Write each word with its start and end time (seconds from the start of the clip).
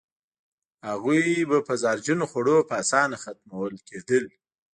هغوی 0.89 1.23
به 1.49 1.57
په 1.67 1.73
زهرجنو 1.81 2.25
خوړو 2.31 2.57
په 2.69 2.73
اسانه 2.83 3.15
ختمول 3.23 3.73
کېدل. 3.87 4.23